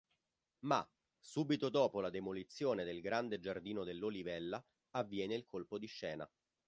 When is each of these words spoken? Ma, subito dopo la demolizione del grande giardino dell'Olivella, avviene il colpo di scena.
Ma, 0.61 0.83
subito 1.19 1.69
dopo 1.69 2.01
la 2.01 2.09
demolizione 2.09 2.83
del 2.85 3.01
grande 3.01 3.39
giardino 3.39 3.83
dell'Olivella, 3.83 4.59
avviene 4.95 5.35
il 5.35 5.45
colpo 5.45 5.77
di 5.77 5.85
scena. 5.85 6.27